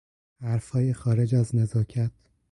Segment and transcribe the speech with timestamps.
[0.41, 2.11] حرفهای خارج از نزاکت